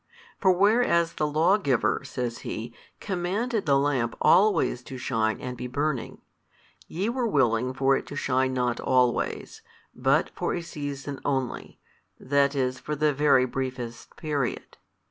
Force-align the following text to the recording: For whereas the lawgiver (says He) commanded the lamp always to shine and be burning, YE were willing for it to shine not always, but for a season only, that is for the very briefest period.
For 0.39 0.51
whereas 0.51 1.13
the 1.13 1.27
lawgiver 1.27 2.01
(says 2.03 2.39
He) 2.39 2.73
commanded 2.99 3.67
the 3.67 3.77
lamp 3.77 4.15
always 4.19 4.81
to 4.85 4.97
shine 4.97 5.39
and 5.39 5.55
be 5.55 5.67
burning, 5.67 6.23
YE 6.87 7.07
were 7.09 7.27
willing 7.27 7.71
for 7.71 7.95
it 7.95 8.07
to 8.07 8.15
shine 8.15 8.51
not 8.51 8.79
always, 8.79 9.61
but 9.93 10.31
for 10.31 10.55
a 10.55 10.63
season 10.63 11.19
only, 11.23 11.77
that 12.19 12.55
is 12.55 12.79
for 12.79 12.95
the 12.95 13.13
very 13.13 13.45
briefest 13.45 14.15
period. 14.15 14.77